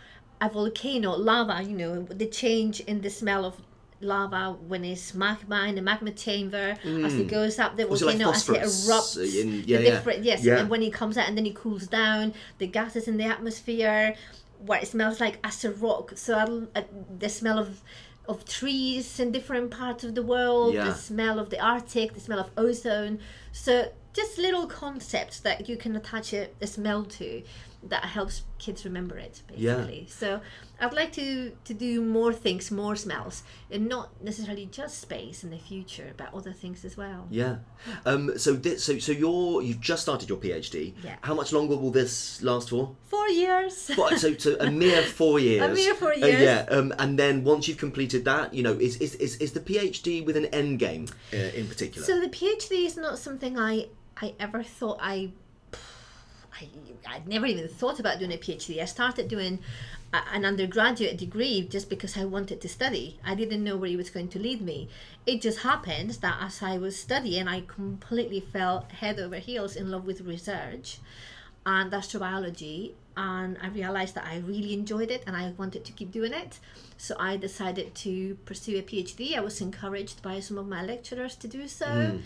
[0.42, 3.56] a volcano lava you know the change in the smell of
[4.00, 8.06] lava when it's magma in the magma chamber as it goes up the Was it
[8.06, 9.90] like volcano as it erupts in- the yeah, yeah.
[9.90, 10.60] different yes Yeah.
[10.60, 14.16] and when it comes out and then it cools down the gases in the atmosphere
[14.60, 16.84] what it smells like as a rock so I'll- uh,
[17.20, 17.82] the smell of
[18.28, 20.84] of trees in different parts of the world Yeah.
[20.86, 23.20] the smell of the arctic the smell of ozone
[23.52, 27.42] so just little concepts that you can attach a, a smell to
[27.84, 29.76] that helps kids remember it Yeah.
[29.76, 30.42] basically so
[30.82, 35.52] i'd like to to do more things more smells and not necessarily just space in
[35.52, 37.58] the future but other things as well Yeah.
[38.06, 40.94] Um, so, thi- so, so you're you've just started your PhD.
[41.04, 41.16] Yeah.
[41.22, 42.96] How much longer will this last for?
[43.06, 45.62] four years What, so, so a mere four years.
[45.62, 46.42] A mere four Uh, years.
[46.42, 46.66] yeah.
[46.76, 50.26] Um, and then once you've completed that, you know, is is, is, is the PhD
[50.26, 52.06] with an end game uh, in particular?
[52.06, 53.88] So the PhD is not something I
[54.20, 55.32] I ever thought I
[56.60, 56.68] I
[57.10, 58.82] I'd never even thought about doing a PhD.
[58.82, 59.60] I started doing
[60.14, 63.20] an undergraduate degree just because I wanted to study.
[63.26, 64.90] I didn't know where it was going to lead me.
[65.26, 69.92] It just happened that as I was studying, I completely fell head over heels in
[69.92, 71.00] love with research
[71.66, 76.12] and astrobiology and I realized that I really enjoyed it and I wanted to keep
[76.12, 76.60] doing it.
[76.98, 79.36] So I decided to pursue a PhD.
[79.36, 81.88] I was encouraged by some of my lecturers to do so.
[81.88, 82.22] Mm.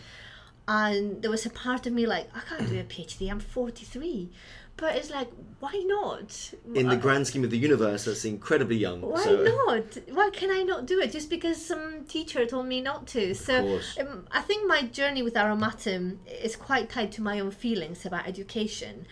[0.67, 4.30] And there was a part of me like, I can't do a PhD, I'm 43.
[4.78, 6.54] But it's like, why not?
[6.74, 9.02] in the Uh, grand scheme of the universe, that's incredibly young.
[9.02, 9.97] why so, not?
[10.10, 11.12] Why can I not do it?
[11.12, 13.36] Just because some teacher told me not to.
[13.36, 13.97] So course.
[14.00, 18.28] um, I think my journey with Aromatum is quite tied to my own feelings about
[18.28, 19.06] education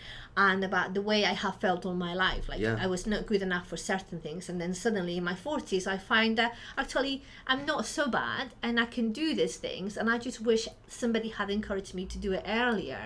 [0.46, 2.48] and about the way I have felt all my life.
[2.48, 2.78] Like Yeah.
[2.80, 5.98] I was not good enough for certain things, and then suddenly in my forties, I
[5.98, 9.98] find that actually I'm not so bad, and I can do these things.
[9.98, 13.04] And I just wish somebody had encouraged me to do it earlier.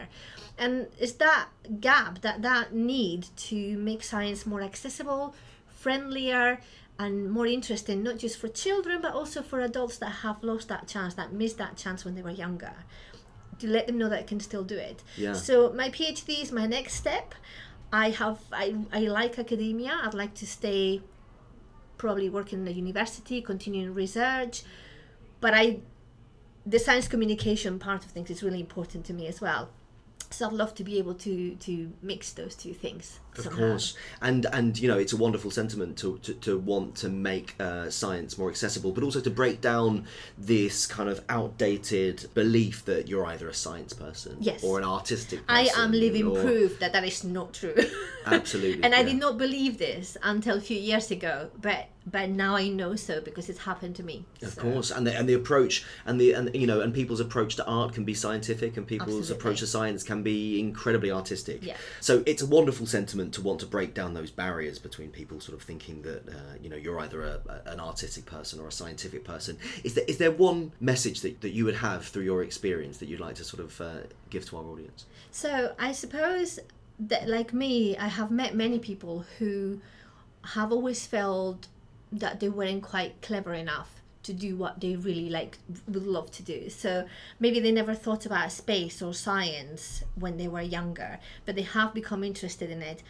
[0.56, 1.48] And it's that
[1.80, 5.34] gap, that that need to make science more accessible,
[5.84, 6.60] friendlier,
[7.00, 10.86] and more interesting, not just for children but also for adults that have lost that
[10.86, 12.74] chance, that missed that chance when they were younger.
[13.58, 15.02] To let them know that I can still do it.
[15.16, 15.32] Yeah.
[15.32, 17.34] So my PhD is my next step.
[17.92, 20.00] I have I, I like academia.
[20.02, 21.02] I'd like to stay
[21.96, 24.62] probably working in a university, continuing research.
[25.40, 25.80] But I
[26.66, 29.70] the science communication part of things is really important to me as well.
[30.30, 33.20] So I'd love to be able to to mix those two things.
[33.36, 33.58] Of somehow.
[33.58, 37.54] course, and and you know it's a wonderful sentiment to to, to want to make
[37.60, 40.06] uh, science more accessible, but also to break down
[40.38, 44.62] this kind of outdated belief that you're either a science person Yes.
[44.64, 45.40] or an artistic.
[45.48, 47.74] I am living or- proof that that is not true.
[48.26, 49.06] Absolutely, and I yeah.
[49.10, 53.20] did not believe this until a few years ago, but but now I know so
[53.20, 54.24] because it's happened to me.
[54.42, 57.20] Of So, course, and the and the approach and the and you know and people's
[57.20, 59.36] approach to art can be scientific, and people's Absolutely.
[59.36, 61.58] approach to science can be incredibly artistic.
[61.64, 61.76] Yeah.
[62.00, 65.56] So it's a wonderful sentiment to want to break down those barriers between people sort
[65.58, 68.72] of thinking that uh, you know you're either a, a- an artistic person or a
[68.72, 69.58] scientific person.
[69.82, 73.08] Is there is there one message that, that you would have through your experience that
[73.08, 73.90] you'd like to sort of uh,
[74.30, 75.06] give to our audience?
[75.30, 76.58] So I suppose
[76.98, 79.80] that, like me, I have met many people who
[80.42, 81.66] have always felt
[82.12, 86.42] that they weren't quite clever enough to do what they really like would love to
[86.42, 86.68] do.
[86.68, 87.06] So
[87.38, 91.94] maybe they never thought about space or science when they were younger, but they have
[91.94, 93.02] become interested in it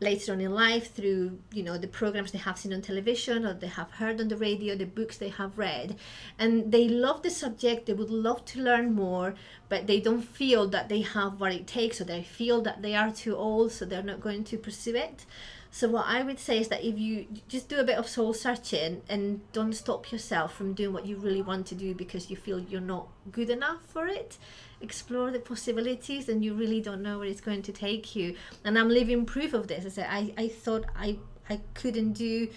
[0.00, 3.52] later on in life through you know the programs they have seen on television or
[3.52, 5.94] they have heard on the radio the books they have read
[6.38, 9.34] and they love the subject they would love to learn more
[9.68, 12.94] but they don't feel that they have what it takes or they feel that they
[12.94, 15.26] are too old so they're not going to pursue it
[15.70, 18.32] so what i would say is that if you just do a bit of soul
[18.32, 22.36] searching and don't stop yourself from doing what you really want to do because you
[22.36, 24.38] feel you're not good enough for it.
[24.80, 28.34] Explore the possibilities and you really don't know where it's going to take you.
[28.64, 29.86] And i'm living proof of this.
[29.86, 31.18] I said i, I thought i
[31.48, 32.48] i couldn't do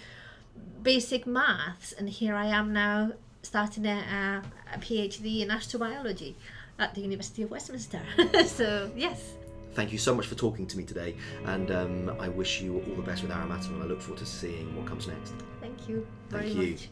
[0.82, 3.12] basic maths and here i am now
[3.42, 4.42] starting a,
[4.72, 6.34] a, phd in astrobiology
[6.78, 8.00] at the university of westminster.
[8.46, 9.34] So yes
[9.74, 11.16] Thank you so much for talking to me today,
[11.46, 14.26] and um, I wish you all the best with Aromatum, and I look forward to
[14.26, 15.34] seeing what comes next.
[15.60, 16.70] thank you very Thank you.
[16.72, 16.88] much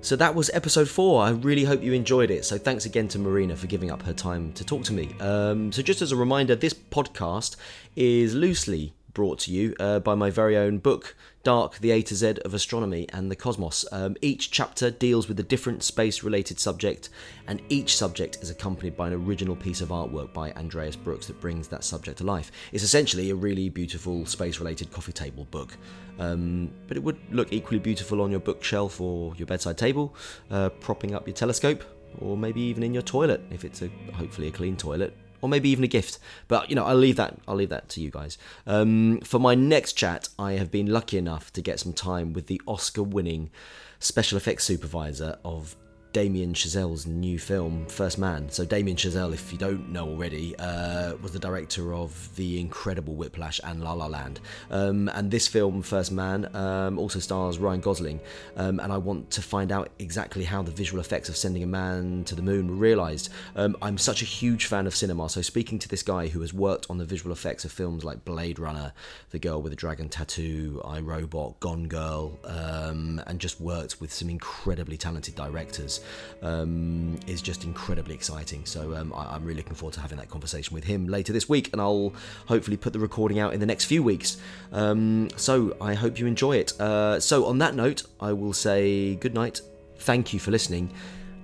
[0.00, 1.22] So that was episode four.
[1.22, 2.44] I really hope you enjoyed it.
[2.44, 5.10] So thanks again to Marina for giving up her time to talk to me.
[5.20, 7.56] Um, so just as a reminder, this podcast
[7.96, 12.14] is loosely brought to you uh, by my very own book, Dark, the A to
[12.14, 13.84] Z of Astronomy and the Cosmos.
[13.90, 17.08] Um, each chapter deals with a different space related subject,
[17.48, 21.40] and each subject is accompanied by an original piece of artwork by Andreas Brooks that
[21.40, 22.52] brings that subject to life.
[22.70, 25.76] It's essentially a really beautiful space related coffee table book.
[26.20, 30.14] Um, but it would look equally beautiful on your bookshelf or your bedside table,
[30.52, 31.82] uh, propping up your telescope,
[32.20, 35.68] or maybe even in your toilet if it's a hopefully a clean toilet, or maybe
[35.68, 36.18] even a gift.
[36.46, 37.36] But you know, I'll leave that.
[37.46, 38.38] I'll leave that to you guys.
[38.66, 42.46] Um, for my next chat, I have been lucky enough to get some time with
[42.46, 43.50] the Oscar-winning
[43.98, 45.76] special effects supervisor of
[46.12, 48.48] Damien Chazelle's new film, First Man.
[48.50, 53.14] So, Damien Chazelle, if you don't know already, uh, was the director of the incredible
[53.14, 54.40] Whiplash and La La Land.
[54.70, 58.20] Um, and this film, First Man, um, also stars Ryan Gosling.
[58.56, 61.66] Um, and I want to find out exactly how the visual effects of sending a
[61.66, 63.30] man to the moon were realised.
[63.54, 66.54] Um, I'm such a huge fan of cinema, so speaking to this guy who has
[66.54, 68.92] worked on the visual effects of films like Blade Runner,
[69.30, 74.10] The Girl with the Dragon Tattoo, I Robot, Gone Girl, um, and just worked with
[74.10, 75.97] some incredibly talented directors
[76.42, 78.64] um, is just incredibly exciting.
[78.64, 81.48] So um, I, I'm really looking forward to having that conversation with him later this
[81.48, 82.12] week, and I'll
[82.46, 84.38] hopefully put the recording out in the next few weeks.
[84.72, 86.78] Um, so I hope you enjoy it.
[86.80, 89.60] Uh, so on that note, I will say good night.
[89.98, 90.92] Thank you for listening,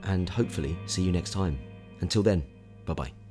[0.04, 1.58] and hopefully see you next time.
[2.00, 2.44] Until then,
[2.84, 3.23] bye bye.